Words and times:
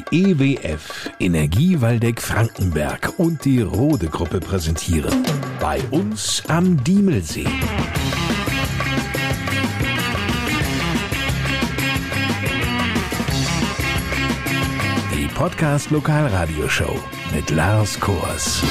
Die 0.00 0.32
EWF, 0.32 1.10
Energie 1.18 1.78
Waldeck 1.80 2.22
Frankenberg 2.22 3.12
und 3.18 3.44
die 3.44 3.60
Rode 3.60 4.06
Gruppe 4.06 4.40
präsentieren. 4.40 5.12
Bei 5.60 5.78
uns 5.90 6.42
am 6.48 6.82
Diemelsee. 6.84 7.44
Die 15.12 15.26
Podcast 15.34 15.90
Lokalradioshow 15.90 16.98
mit 17.34 17.50
Lars 17.50 17.98
Kors. 18.00 18.62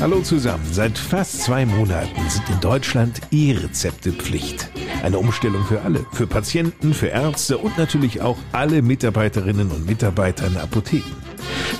Hallo 0.00 0.22
zusammen. 0.22 0.64
Seit 0.72 0.96
fast 0.96 1.42
zwei 1.42 1.66
Monaten 1.66 2.30
sind 2.30 2.48
in 2.48 2.60
Deutschland 2.60 3.20
E-Rezepte 3.30 4.12
Pflicht. 4.12 4.70
Eine 5.02 5.18
Umstellung 5.18 5.64
für 5.64 5.80
alle, 5.80 6.04
für 6.12 6.26
Patienten, 6.26 6.92
für 6.92 7.08
Ärzte 7.08 7.56
und 7.58 7.78
natürlich 7.78 8.20
auch 8.20 8.36
alle 8.52 8.82
Mitarbeiterinnen 8.82 9.70
und 9.70 9.86
Mitarbeiter 9.86 10.46
in 10.46 10.56
Apotheken. 10.56 11.16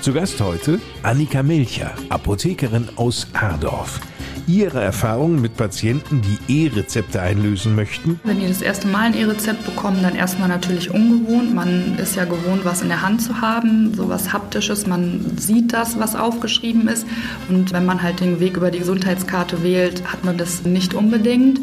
Zu 0.01 0.15
Gast 0.15 0.41
heute 0.41 0.81
Annika 1.03 1.43
Melcher, 1.43 1.93
Apothekerin 2.09 2.89
aus 2.97 3.27
Hardorf. 3.35 4.01
Ihre 4.47 4.81
Erfahrungen 4.81 5.41
mit 5.41 5.57
Patienten, 5.57 6.23
die 6.23 6.67
E-Rezepte 6.67 7.21
einlösen 7.21 7.75
möchten? 7.75 8.21
Wenn 8.25 8.41
ihr 8.41 8.49
das 8.49 8.63
erste 8.63 8.89
Mal 8.89 9.07
ein 9.07 9.15
E-Rezept 9.15 9.65
bekommt, 9.65 10.03
dann 10.03 10.15
erstmal 10.15 10.49
natürlich 10.49 10.91
ungewohnt. 10.91 11.55
Man 11.55 11.99
ist 11.99 12.17
ja 12.17 12.25
gewohnt, 12.25 12.65
was 12.65 12.83
in 12.83 12.89
der 12.89 13.03
Hand 13.03 13.23
zu 13.23 13.41
haben, 13.41 13.95
so 13.95 14.09
was 14.09 14.33
Haptisches. 14.33 14.87
Man 14.87 15.37
sieht 15.37 15.73
das, 15.73 15.99
was 15.99 16.17
aufgeschrieben 16.17 16.89
ist. 16.89 17.07
Und 17.49 17.73
wenn 17.73 17.85
man 17.85 18.03
halt 18.03 18.21
den 18.21 18.41
Weg 18.41 18.57
über 18.57 18.71
die 18.71 18.79
Gesundheitskarte 18.79 19.63
wählt, 19.63 20.03
hat 20.11 20.25
man 20.25 20.37
das 20.37 20.65
nicht 20.65 20.95
unbedingt. 20.95 21.61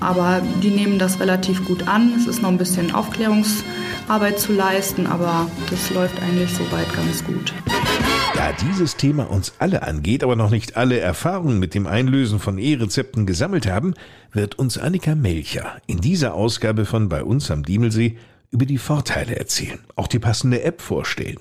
Aber 0.00 0.40
die 0.62 0.70
nehmen 0.70 0.98
das 0.98 1.20
relativ 1.20 1.64
gut 1.64 1.88
an. 1.88 2.12
Es 2.16 2.26
ist 2.26 2.42
noch 2.42 2.50
ein 2.50 2.58
bisschen 2.58 2.94
Aufklärungsarbeit 2.94 4.38
zu 4.38 4.52
leisten, 4.52 5.06
aber 5.06 5.50
das 5.70 5.90
läuft 5.90 6.22
eigentlich 6.22 6.52
soweit 6.52 6.92
ganz 6.94 7.24
gut. 7.24 7.52
Da 8.38 8.52
dieses 8.52 8.94
Thema 8.94 9.28
uns 9.28 9.54
alle 9.58 9.82
angeht, 9.82 10.22
aber 10.22 10.36
noch 10.36 10.50
nicht 10.50 10.76
alle 10.76 11.00
Erfahrungen 11.00 11.58
mit 11.58 11.74
dem 11.74 11.88
Einlösen 11.88 12.38
von 12.38 12.56
E-Rezepten 12.56 13.26
gesammelt 13.26 13.66
haben, 13.66 13.94
wird 14.30 14.60
uns 14.60 14.78
Annika 14.78 15.16
Melcher 15.16 15.82
in 15.88 16.00
dieser 16.00 16.34
Ausgabe 16.34 16.84
von 16.84 17.08
Bei 17.08 17.24
uns 17.24 17.50
am 17.50 17.64
Diemelsee 17.64 18.16
über 18.52 18.64
die 18.64 18.78
Vorteile 18.78 19.34
erzählen, 19.34 19.80
auch 19.96 20.06
die 20.06 20.20
passende 20.20 20.62
App 20.62 20.80
vorstellen. 20.80 21.40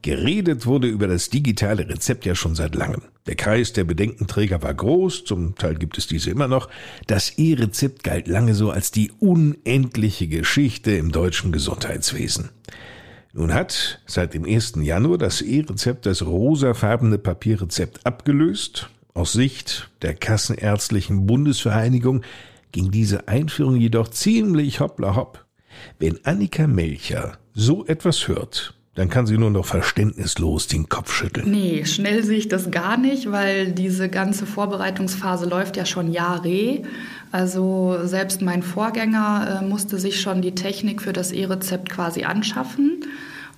Geredet 0.00 0.64
wurde 0.64 0.88
über 0.88 1.08
das 1.08 1.28
digitale 1.28 1.90
Rezept 1.90 2.24
ja 2.24 2.34
schon 2.34 2.54
seit 2.54 2.74
langem. 2.74 3.02
Der 3.26 3.34
Kreis 3.34 3.74
der 3.74 3.84
Bedenkenträger 3.84 4.62
war 4.62 4.72
groß, 4.72 5.26
zum 5.26 5.56
Teil 5.56 5.74
gibt 5.74 5.98
es 5.98 6.06
diese 6.06 6.30
immer 6.30 6.48
noch. 6.48 6.70
Das 7.06 7.36
E-Rezept 7.36 8.02
galt 8.02 8.28
lange 8.28 8.54
so 8.54 8.70
als 8.70 8.90
die 8.90 9.12
unendliche 9.20 10.26
Geschichte 10.26 10.92
im 10.92 11.12
deutschen 11.12 11.52
Gesundheitswesen. 11.52 12.48
Nun 13.36 13.52
hat 13.52 14.00
seit 14.06 14.32
dem 14.32 14.44
1. 14.44 14.74
Januar 14.76 15.18
das 15.18 15.42
E-Rezept 15.42 16.06
das 16.06 16.24
rosafarbene 16.24 17.18
Papierrezept 17.18 18.06
abgelöst. 18.06 18.88
Aus 19.12 19.32
Sicht 19.32 19.90
der 20.02 20.14
Kassenärztlichen 20.14 21.26
Bundesvereinigung 21.26 22.22
ging 22.70 22.92
diese 22.92 23.26
Einführung 23.26 23.74
jedoch 23.74 24.06
ziemlich 24.08 24.78
hoppla 24.78 25.16
hopp. 25.16 25.44
Wenn 25.98 26.24
Annika 26.24 26.68
Melcher 26.68 27.38
so 27.54 27.84
etwas 27.86 28.28
hört, 28.28 28.74
dann 28.94 29.08
kann 29.08 29.26
sie 29.26 29.38
nur 29.38 29.50
noch 29.50 29.66
verständnislos 29.66 30.68
den 30.68 30.88
Kopf 30.88 31.12
schütteln. 31.12 31.50
Nee, 31.50 31.84
schnell 31.84 32.22
sehe 32.22 32.38
ich 32.38 32.48
das 32.48 32.70
gar 32.70 32.96
nicht, 32.96 33.30
weil 33.32 33.72
diese 33.72 34.08
ganze 34.08 34.46
Vorbereitungsphase 34.46 35.46
läuft 35.46 35.76
ja 35.76 35.84
schon 35.84 36.12
Jahre. 36.12 36.82
Also 37.32 37.98
selbst 38.04 38.40
mein 38.40 38.62
Vorgänger 38.62 39.60
äh, 39.62 39.64
musste 39.64 39.98
sich 39.98 40.20
schon 40.20 40.42
die 40.42 40.54
Technik 40.54 41.02
für 41.02 41.12
das 41.12 41.32
E-Rezept 41.32 41.90
quasi 41.90 42.22
anschaffen. 42.22 43.04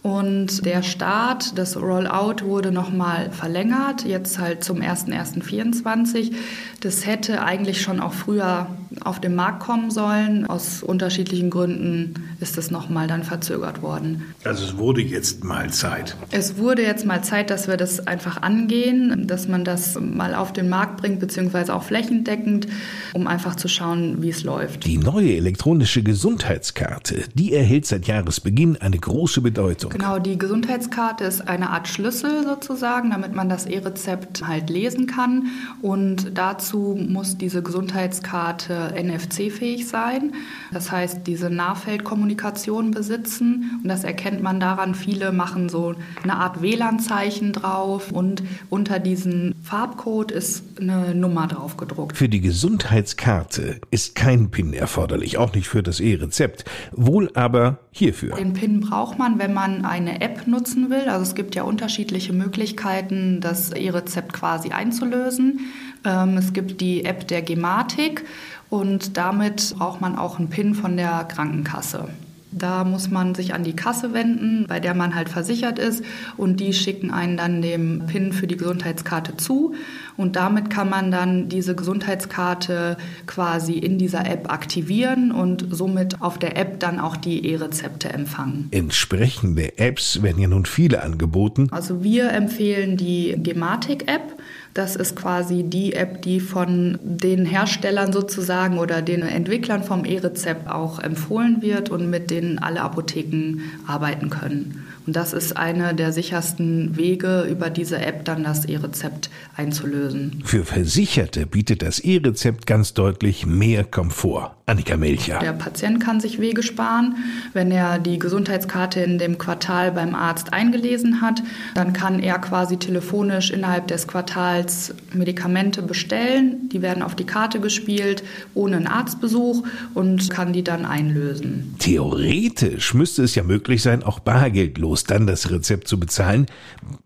Und 0.02 0.64
der 0.64 0.82
Start, 0.82 1.58
das 1.58 1.76
Rollout 1.76 2.44
wurde 2.44 2.70
nochmal 2.70 3.30
verlängert, 3.32 4.04
jetzt 4.04 4.38
halt 4.38 4.62
zum 4.62 4.78
01.01.24. 4.78 6.32
Das 6.80 7.06
hätte 7.06 7.42
eigentlich 7.42 7.82
schon 7.82 7.98
auch 7.98 8.12
früher 8.12 8.68
auf 9.04 9.20
den 9.20 9.34
Markt 9.34 9.60
kommen 9.60 9.90
sollen. 9.90 10.46
Aus 10.46 10.82
unterschiedlichen 10.82 11.50
Gründen 11.50 12.14
ist 12.40 12.58
es 12.58 12.70
nochmal 12.70 13.06
dann 13.06 13.24
verzögert 13.24 13.82
worden. 13.82 14.22
Also 14.44 14.64
es 14.64 14.76
wurde 14.76 15.00
jetzt 15.02 15.44
mal 15.44 15.70
Zeit. 15.70 16.16
Es 16.30 16.56
wurde 16.58 16.82
jetzt 16.82 17.04
mal 17.04 17.22
Zeit, 17.22 17.50
dass 17.50 17.68
wir 17.68 17.76
das 17.76 18.06
einfach 18.06 18.42
angehen, 18.42 19.26
dass 19.26 19.48
man 19.48 19.64
das 19.64 19.98
mal 20.00 20.34
auf 20.34 20.52
den 20.52 20.68
Markt 20.68 20.98
bringt, 20.98 21.20
beziehungsweise 21.20 21.74
auch 21.74 21.82
flächendeckend, 21.82 22.68
um 23.12 23.26
einfach 23.26 23.56
zu 23.56 23.68
schauen, 23.68 24.22
wie 24.22 24.30
es 24.30 24.44
läuft. 24.44 24.84
Die 24.86 24.98
neue 24.98 25.36
elektronische 25.36 26.02
Gesundheitskarte, 26.02 27.24
die 27.34 27.52
erhält 27.52 27.86
seit 27.86 28.06
Jahresbeginn 28.06 28.76
eine 28.76 28.98
große 28.98 29.40
Bedeutung. 29.40 29.90
Genau, 29.90 30.18
die 30.18 30.38
Gesundheitskarte 30.38 31.24
ist 31.24 31.48
eine 31.48 31.70
Art 31.70 31.88
Schlüssel 31.88 32.44
sozusagen, 32.44 33.10
damit 33.10 33.34
man 33.34 33.48
das 33.48 33.66
E-Rezept 33.66 34.46
halt 34.46 34.70
lesen 34.70 35.06
kann. 35.06 35.46
Und 35.82 36.32
dazu 36.34 36.98
muss 36.98 37.36
diese 37.36 37.62
Gesundheitskarte 37.62 38.75
NFC-fähig 38.94 39.86
sein. 39.86 40.32
Das 40.72 40.90
heißt, 40.90 41.26
diese 41.26 41.50
Nahfeldkommunikation 41.50 42.90
besitzen. 42.90 43.80
Und 43.82 43.88
das 43.88 44.04
erkennt 44.04 44.42
man 44.42 44.60
daran, 44.60 44.94
viele 44.94 45.32
machen 45.32 45.68
so 45.68 45.94
eine 46.22 46.36
Art 46.36 46.62
WLAN-Zeichen 46.62 47.52
drauf. 47.52 48.12
Und 48.12 48.42
unter 48.70 48.98
diesem 48.98 49.54
Farbcode 49.62 50.32
ist 50.32 50.64
eine 50.80 51.14
Nummer 51.14 51.46
drauf 51.46 51.76
gedruckt. 51.76 52.16
Für 52.16 52.28
die 52.28 52.40
Gesundheitskarte 52.40 53.80
ist 53.90 54.14
kein 54.14 54.50
PIN 54.50 54.72
erforderlich, 54.72 55.38
auch 55.38 55.54
nicht 55.54 55.68
für 55.68 55.82
das 55.82 56.00
E-Rezept. 56.00 56.64
Wohl 56.92 57.30
aber 57.34 57.78
hierfür. 57.90 58.36
Den 58.36 58.52
PIN 58.52 58.80
braucht 58.80 59.18
man, 59.18 59.38
wenn 59.38 59.54
man 59.54 59.84
eine 59.84 60.20
App 60.20 60.46
nutzen 60.46 60.90
will. 60.90 61.08
Also 61.08 61.22
es 61.22 61.34
gibt 61.34 61.54
ja 61.54 61.62
unterschiedliche 61.62 62.32
Möglichkeiten, 62.32 63.40
das 63.40 63.72
E-Rezept 63.72 64.32
quasi 64.32 64.70
einzulösen. 64.70 65.60
Ähm, 66.04 66.36
es 66.36 66.52
gibt 66.52 66.80
die 66.80 67.04
App 67.04 67.26
der 67.28 67.42
Gematik 67.42 68.24
und 68.70 69.16
damit 69.16 69.74
braucht 69.78 70.00
man 70.00 70.16
auch 70.16 70.38
einen 70.38 70.48
PIN 70.48 70.74
von 70.74 70.96
der 70.96 71.24
Krankenkasse. 71.24 72.08
Da 72.52 72.84
muss 72.84 73.10
man 73.10 73.34
sich 73.34 73.52
an 73.52 73.64
die 73.64 73.76
Kasse 73.76 74.14
wenden, 74.14 74.66
bei 74.66 74.80
der 74.80 74.94
man 74.94 75.14
halt 75.14 75.28
versichert 75.28 75.78
ist 75.78 76.02
und 76.38 76.58
die 76.58 76.72
schicken 76.72 77.10
einen 77.10 77.36
dann 77.36 77.60
den 77.60 78.06
PIN 78.06 78.32
für 78.32 78.46
die 78.46 78.56
Gesundheitskarte 78.56 79.36
zu 79.36 79.74
und 80.16 80.36
damit 80.36 80.70
kann 80.70 80.88
man 80.88 81.10
dann 81.10 81.48
diese 81.48 81.74
Gesundheitskarte 81.74 82.96
quasi 83.26 83.74
in 83.74 83.98
dieser 83.98 84.26
App 84.26 84.50
aktivieren 84.50 85.32
und 85.32 85.66
somit 85.70 86.22
auf 86.22 86.38
der 86.38 86.56
App 86.56 86.80
dann 86.80 86.98
auch 86.98 87.16
die 87.16 87.46
E-Rezepte 87.46 88.08
empfangen. 88.08 88.68
Entsprechende 88.70 89.78
Apps 89.78 90.22
werden 90.22 90.40
ja 90.40 90.48
nun 90.48 90.64
viele 90.64 91.02
angeboten. 91.02 91.68
Also 91.70 92.02
wir 92.02 92.30
empfehlen 92.30 92.96
die 92.96 93.34
Gematik-App. 93.36 94.35
Das 94.76 94.94
ist 94.94 95.16
quasi 95.16 95.62
die 95.62 95.94
App, 95.94 96.20
die 96.20 96.38
von 96.38 96.98
den 97.02 97.46
Herstellern 97.46 98.12
sozusagen 98.12 98.76
oder 98.76 99.00
den 99.00 99.22
Entwicklern 99.22 99.82
vom 99.82 100.04
E-Rezept 100.04 100.68
auch 100.68 100.98
empfohlen 100.98 101.62
wird 101.62 101.88
und 101.88 102.10
mit 102.10 102.30
denen 102.30 102.58
alle 102.58 102.82
Apotheken 102.82 103.62
arbeiten 103.86 104.28
können. 104.28 104.85
Und 105.06 105.14
das 105.14 105.32
ist 105.32 105.56
einer 105.56 105.92
der 105.92 106.12
sichersten 106.12 106.96
Wege, 106.96 107.46
über 107.48 107.70
diese 107.70 107.98
App 107.98 108.24
dann 108.24 108.42
das 108.42 108.64
E-Rezept 108.64 109.30
einzulösen. 109.56 110.42
Für 110.44 110.64
Versicherte 110.64 111.46
bietet 111.46 111.82
das 111.82 112.00
E-Rezept 112.00 112.66
ganz 112.66 112.94
deutlich 112.94 113.46
mehr 113.46 113.84
Komfort. 113.84 114.56
Annika 114.68 114.96
Melcher. 114.96 115.38
Der 115.38 115.52
Patient 115.52 116.00
kann 116.00 116.18
sich 116.18 116.40
Wege 116.40 116.64
sparen. 116.64 117.14
Wenn 117.52 117.70
er 117.70 118.00
die 118.00 118.18
Gesundheitskarte 118.18 118.98
in 118.98 119.16
dem 119.16 119.38
Quartal 119.38 119.92
beim 119.92 120.16
Arzt 120.16 120.52
eingelesen 120.52 121.20
hat, 121.20 121.40
dann 121.76 121.92
kann 121.92 122.18
er 122.18 122.40
quasi 122.40 122.76
telefonisch 122.76 123.52
innerhalb 123.52 123.86
des 123.86 124.08
Quartals 124.08 124.92
Medikamente 125.12 125.82
bestellen. 125.82 126.68
Die 126.72 126.82
werden 126.82 127.04
auf 127.04 127.14
die 127.14 127.26
Karte 127.26 127.60
gespielt, 127.60 128.24
ohne 128.54 128.78
einen 128.78 128.88
Arztbesuch 128.88 129.62
und 129.94 130.30
kann 130.30 130.52
die 130.52 130.64
dann 130.64 130.84
einlösen. 130.84 131.76
Theoretisch 131.78 132.92
müsste 132.92 133.22
es 133.22 133.36
ja 133.36 133.44
möglich 133.44 133.82
sein, 133.82 134.02
auch 134.02 134.18
bargeldlos 134.18 134.95
dann 135.04 135.26
das 135.26 135.50
Rezept 135.50 135.88
zu 135.88 135.98
bezahlen, 135.98 136.46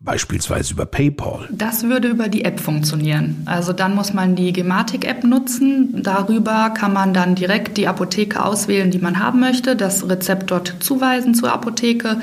beispielsweise 0.01 0.75
über 0.75 0.87
PayPal. 0.87 1.49
Das 1.51 1.85
würde 1.85 2.09
über 2.09 2.29
die 2.29 2.45
App 2.45 2.59
funktionieren. 2.61 3.43
Also 3.45 3.73
dann 3.73 3.95
muss 3.95 4.13
man 4.13 4.35
die 4.35 4.53
Gematik-App 4.53 5.25
nutzen. 5.25 6.03
Darüber 6.03 6.71
kann 6.71 6.93
man 6.93 7.15
dann 7.15 7.35
direkt 7.35 7.51
direkt 7.51 7.77
die 7.77 7.89
Apotheke 7.89 8.45
auswählen, 8.45 8.91
die 8.91 8.99
man 8.99 9.19
haben 9.19 9.41
möchte, 9.41 9.77
das 9.77 10.09
Rezept 10.09 10.51
dort 10.51 10.77
zuweisen 10.81 11.35
zur 11.35 11.53
Apotheke 11.53 12.19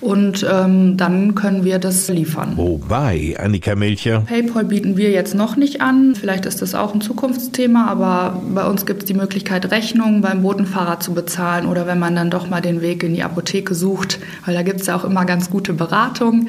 und 0.00 0.44
ähm, 0.50 0.96
dann 0.96 1.34
können 1.34 1.64
wir 1.64 1.78
das 1.78 2.08
liefern. 2.08 2.56
Wobei, 2.56 3.36
Annika 3.38 3.74
Melcher. 3.76 4.20
PayPal 4.20 4.64
bieten 4.64 4.96
wir 4.96 5.10
jetzt 5.10 5.34
noch 5.34 5.56
nicht 5.56 5.80
an. 5.80 6.14
Vielleicht 6.14 6.46
ist 6.46 6.60
das 6.60 6.74
auch 6.74 6.92
ein 6.92 7.00
Zukunftsthema, 7.00 7.86
aber 7.86 8.42
bei 8.52 8.66
uns 8.66 8.84
gibt 8.84 9.02
es 9.02 9.06
die 9.06 9.14
Möglichkeit, 9.14 9.70
Rechnungen 9.70 10.20
beim 10.20 10.42
Botenfahrer 10.42 11.00
zu 11.00 11.14
bezahlen 11.14 11.66
oder 11.66 11.86
wenn 11.86 11.98
man 11.98 12.16
dann 12.16 12.30
doch 12.30 12.48
mal 12.48 12.60
den 12.60 12.80
Weg 12.80 13.02
in 13.02 13.14
die 13.14 13.22
Apotheke 13.22 13.74
sucht, 13.74 14.18
weil 14.44 14.54
da 14.54 14.62
gibt 14.62 14.80
es 14.80 14.86
ja 14.86 14.96
auch 14.96 15.03
auch 15.04 15.10
immer 15.10 15.24
ganz 15.24 15.50
gute 15.50 15.72
Beratung. 15.72 16.48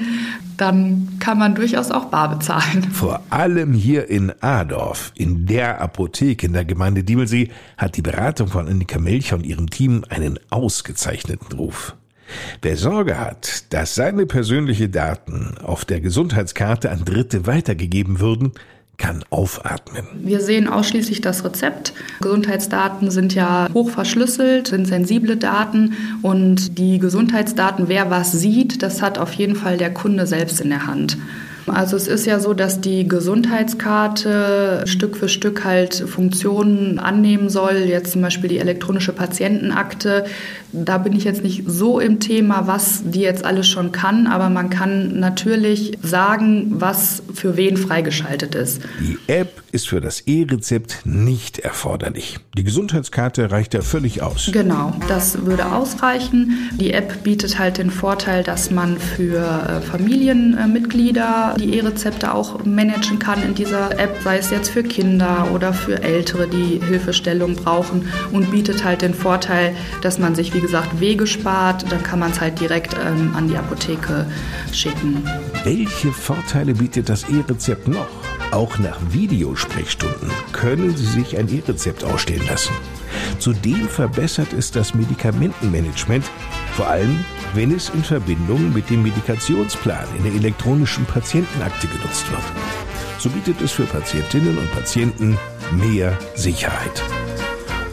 Dann 0.58 1.18
kann 1.20 1.38
man 1.38 1.54
durchaus 1.56 1.92
auch 1.92 2.06
bar 2.06 2.30
bezahlen. 2.30 2.84
Vor 2.92 3.22
allem 3.30 3.74
hier 3.74 4.10
in 4.10 4.32
Adorf, 4.42 5.12
in 5.16 5.46
der 5.46 5.82
Apotheke 5.82 6.48
in 6.48 6.54
der 6.54 6.66
Gemeinde 6.66 7.04
Diemelsee, 7.04 7.50
hat 7.78 7.98
die 7.98 8.02
Beratung 8.02 8.48
von 8.48 8.68
Annika 8.68 9.00
Melcher 9.00 9.36
und 9.36 9.46
ihrem 9.46 9.70
Team 9.70 10.06
einen 10.10 10.40
ausgezeichneten 10.50 11.58
Ruf. 11.58 11.96
Wer 12.62 12.78
Sorge 12.78 13.20
hat, 13.20 13.72
dass 13.74 13.96
seine 13.96 14.26
persönlichen 14.26 14.92
Daten 14.92 15.56
auf 15.62 15.86
der 15.86 16.02
Gesundheitskarte 16.02 16.90
an 16.90 17.06
Dritte 17.06 17.46
weitergegeben 17.46 18.20
würden, 18.20 18.54
kann 18.98 19.24
aufatmen. 19.30 20.06
Wir 20.16 20.42
sehen 20.42 20.68
ausschließlich 20.68 21.22
das 21.22 21.44
Rezept. 21.44 21.94
Gesundheitsdaten 22.22 23.12
sind 23.12 23.36
ja 23.36 23.68
hoch 23.74 23.90
verschlüsselt, 23.90 24.68
sind 24.68 24.86
sensible 24.86 25.38
Daten 25.38 25.94
und 26.22 26.78
die 26.78 27.00
Gesundheitsdaten, 27.00 27.88
wer 27.88 28.10
was 28.10 28.32
sieht, 28.32 28.82
das 28.82 29.02
hat 29.02 29.18
auf 29.18 29.34
jeden 29.34 29.56
Fall 29.56 29.78
der 29.78 29.94
Kunde 29.94 30.28
selbst 30.28 30.62
in 30.62 30.70
der 30.70 30.88
Hand. 30.88 31.18
Also 31.68 31.96
es 31.96 32.08
ist 32.08 32.26
ja 32.26 32.40
so, 32.40 32.54
dass 32.54 32.82
die 32.82 33.08
Gesundheitskarte 33.08 34.84
Stück 34.86 35.18
für 35.18 35.30
Stück 35.30 35.64
halt 35.64 35.96
Funktionen 35.96 37.00
annehmen 37.00 37.50
soll. 37.50 37.86
Jetzt 37.88 38.12
zum 38.12 38.22
Beispiel 38.22 38.50
die 38.50 38.60
elektronische 38.60 39.14
Patientenakte. 39.14 40.26
Da 40.72 40.98
bin 40.98 41.14
ich 41.14 41.24
jetzt 41.24 41.44
nicht 41.44 41.64
so 41.68 42.00
im 42.00 42.20
Thema, 42.20 42.68
was 42.68 43.02
die 43.06 43.22
jetzt 43.22 43.46
alles 43.46 43.68
schon 43.68 43.92
kann, 43.92 44.28
aber 44.28 44.50
man 44.50 44.70
kann 44.70 45.20
natürlich 45.20 45.98
sagen, 46.02 46.74
was 46.76 47.24
für 47.34 47.56
wen 47.56 47.78
freigeschaltet 47.78 48.56
ist. 48.56 48.82
Die 49.00 49.18
App 49.28 49.64
ist 49.72 49.88
für 49.88 50.02
das 50.02 50.22
E-Rezept 50.22 51.06
nicht 51.06 51.60
erforderlich. 51.60 52.38
Die 52.58 52.64
Gesundheitskarte 52.64 53.52
reicht 53.52 53.74
ja 53.74 53.82
völlig 53.82 54.22
aus. 54.22 54.50
Genau, 54.52 54.94
das 55.08 55.46
würde 55.46 55.72
ausreichen. 55.72 56.70
Die 56.80 56.94
App 56.94 57.24
bietet 57.24 57.58
halt 57.58 57.78
den 57.78 57.92
Vorteil, 57.92 58.44
dass 58.44 58.72
man 58.72 58.98
für 58.98 59.40
äh, 59.40 59.82
Familienmitglieder 59.82 61.55
die 61.58 61.78
E-Rezepte 61.78 62.34
auch 62.34 62.64
managen 62.66 63.20
kann 63.20 63.42
in 63.44 63.56
dieser 63.56 63.98
App, 64.00 64.18
sei 64.24 64.38
es 64.38 64.50
jetzt 64.50 64.70
für 64.70 64.84
Kinder 64.84 65.48
oder 65.54 65.74
für 65.74 66.02
Ältere, 66.02 66.48
die 66.48 66.82
Hilfestellung 66.86 67.56
brauchen 67.56 68.08
und 68.32 68.52
bietet 68.52 68.84
halt 68.84 69.02
den 69.02 69.14
Vorteil, 69.14 69.76
dass 70.02 70.20
man 70.20 70.36
sich, 70.36 70.54
wie 70.54 70.62
gesagt, 70.62 71.00
Wege 71.00 71.28
spart. 71.28 71.92
Dann 71.92 72.04
kann 72.04 72.20
man 72.20 72.32
es 72.32 72.42
halt 72.42 72.60
direkt 72.60 72.96
ähm, 72.96 73.34
an 73.36 73.48
die 73.48 73.58
Apotheke 73.58 74.26
schicken. 74.72 75.24
Welche 75.64 76.12
Vorteile 76.12 76.74
bietet 76.74 77.10
das 77.10 77.24
E-Rezept 77.24 77.88
noch? 77.88 78.08
Auch 78.52 78.78
nach 78.80 78.98
Videosprechstunden 79.10 80.32
können 80.54 80.96
Sie 80.96 81.06
sich 81.06 81.38
ein 81.38 81.50
E-Rezept 81.50 82.04
ausstellen 82.04 82.46
lassen. 82.48 82.74
Zudem 83.40 83.88
verbessert 83.90 84.54
es 84.54 84.72
das 84.72 84.94
Medikamentenmanagement, 84.94 86.26
vor 86.76 86.88
allem 86.88 87.26
wenn 87.54 87.74
es 87.74 87.90
in 87.90 88.04
Verbindung 88.04 88.74
mit 88.74 88.90
dem 88.90 89.04
Medikationsplan 89.04 90.08
in 90.18 90.24
der 90.24 90.34
elektronischen 90.34 91.06
Patientenakte 91.06 91.88
genutzt 91.88 92.30
wird. 92.32 92.44
So 93.20 93.30
bietet 93.30 93.62
es 93.62 93.72
für 93.72 93.86
Patientinnen 93.86 94.58
und 94.58 94.72
Patienten 94.72 95.38
mehr 95.72 96.18
Sicherheit. 96.36 97.02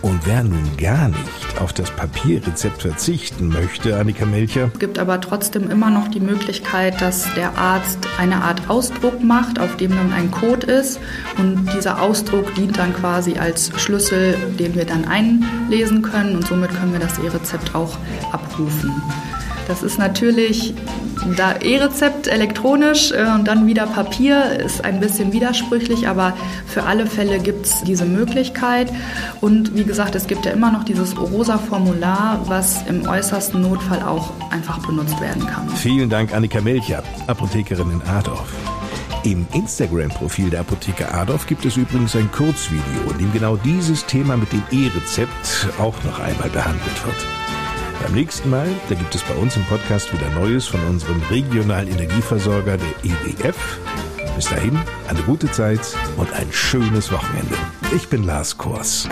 Und 0.03 0.27
wer 0.27 0.43
nun 0.43 0.77
gar 0.77 1.09
nicht 1.09 1.42
auf 1.63 1.73
das 1.73 1.91
Papierrezept 1.93 2.83
verzichten 2.83 3.49
möchte, 3.49 3.97
Annika 3.97 4.27
Melcher? 4.27 4.71
Es 4.73 4.81
gibt 4.81 4.99
aber 4.99 5.21
trotzdem 5.21 5.71
immer 5.71 5.91
noch 5.91 6.09
die 6.09 6.21
Möglichkeit, 6.21 7.01
dass 7.01 7.33
der 7.35 7.57
Arzt 7.57 7.99
eine 8.19 8.43
Art 8.43 8.69
Ausdruck 8.69 9.23
macht, 9.23 9.59
auf 9.61 9.77
dem 9.77 9.93
dann 9.93 10.13
ein 10.13 10.31
Code 10.31 10.67
ist. 10.67 11.01
Und 11.39 11.69
dieser 11.75 12.03
Ausdruck 12.03 12.55
dient 12.57 12.79
dann 12.79 12.93
quasi 12.95 13.39
als 13.39 13.71
Schlüssel, 13.81 14.35
den 14.59 14.75
wir 14.75 14.85
dann 14.85 15.05
einlesen 15.05 16.03
können. 16.03 16.37
Und 16.37 16.47
somit 16.47 16.71
können 16.71 16.93
wir 16.93 17.01
das 17.01 17.19
E-Rezept 17.19 17.75
auch 17.75 17.97
abrufen. 18.33 18.93
Das 19.69 19.83
ist 19.83 19.99
natürlich 19.99 20.75
da 21.37 21.57
E-Rezept 21.61 22.27
elektronisch 22.27 23.13
äh, 23.13 23.27
und 23.35 23.47
dann 23.47 23.67
wieder 23.67 23.87
Papier 23.87 24.59
ist 24.61 24.85
ein 24.85 25.01
bisschen 25.01 25.33
widersprüchlich, 25.33 26.09
aber 26.09 26.35
für 26.67 26.85
alle 26.85 27.07
Fälle 27.07 27.39
gibt 27.39 27.67
es 27.67 27.83
diese 27.83 28.05
Möglichkeit. 28.05 28.93
Und 29.41 29.77
wie 29.77 29.85
gesagt, 29.85 30.15
es 30.15 30.27
gibt 30.27 30.45
ja 30.45 30.53
immer 30.53 30.73
noch 30.73 30.85
dieses 30.85 31.19
Rosa-Formular, 31.19 32.43
was 32.47 32.83
im 32.89 33.09
äußersten 33.09 33.61
Notfall 33.61 34.03
auch 34.03 34.33
einfach 34.51 34.85
benutzt 34.87 35.21
werden 35.21 35.47
kann. 35.47 35.69
Vielen 35.71 36.11
Dank, 36.11 36.35
Annika 36.35 36.61
Melcher, 36.61 37.03
Apothekerin 37.27 37.91
in 37.91 38.03
Adorf. 38.03 38.53
Im 39.25 39.47
Instagram-Profil 39.55 40.51
der 40.51 40.61
Apotheke 40.61 41.13
Adorf 41.15 41.47
gibt 41.47 41.65
es 41.65 41.77
übrigens 41.77 42.17
ein 42.17 42.31
Kurzvideo, 42.33 43.13
in 43.13 43.19
dem 43.19 43.33
genau 43.33 43.57
dieses 43.57 44.05
Thema 44.07 44.37
mit 44.37 44.53
dem 44.53 44.63
E-Rezept 44.73 45.69
auch 45.79 45.95
noch 46.03 46.19
einmal 46.19 46.51
behandelt 46.51 47.07
wird. 47.07 47.52
Beim 48.03 48.15
nächsten 48.15 48.51
Mal, 48.51 48.69
da 48.89 48.97
gibt 48.97 49.15
es 49.15 49.23
bei 49.23 49.35
uns 49.37 49.57
im 49.57 49.65
Podcast 49.65 50.13
wieder 50.13 50.29
Neues 50.31 50.67
von 50.67 50.81
unserem 50.87 51.23
regionalen 51.31 51.89
Energieversorger, 51.89 52.77
der 52.77 52.89
EWF. 53.05 53.79
Bis 54.35 54.47
dahin, 54.47 54.77
eine 55.09 55.23
gute 55.23 55.51
Zeit 55.53 55.81
und 56.17 56.33
ein 56.33 56.49
schönes 56.51 57.13
Wochenende. 57.13 57.55
Ich 57.95 58.09
bin 58.09 58.25
Lars 58.25 58.59
Kors. 58.59 59.09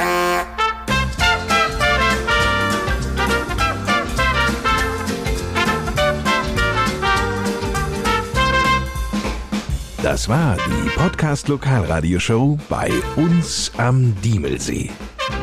Das 10.03 10.29
war 10.29 10.57
die 10.57 10.91
Podcast 10.97 11.47
Lokalradioshow 11.47 12.59
bei 12.69 12.91
uns 13.15 13.71
am 13.77 14.21
Diemelsee. 14.23 14.91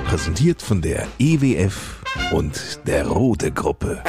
Präsentiert 0.06 0.62
von 0.62 0.82
der 0.82 1.08
EWF 1.20 1.97
und 2.32 2.88
der 2.88 3.08
Rote 3.08 3.52
Gruppe. 3.52 4.04